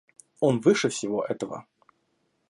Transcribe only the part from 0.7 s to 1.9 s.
всего этого.